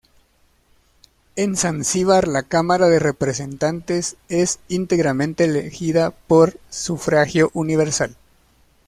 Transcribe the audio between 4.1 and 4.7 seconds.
es